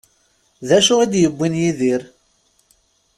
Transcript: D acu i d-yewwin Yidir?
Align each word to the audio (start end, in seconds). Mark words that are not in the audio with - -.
D 0.67 0.69
acu 0.77 0.93
i 1.03 1.07
d-yewwin 1.11 1.59
Yidir? 1.61 2.01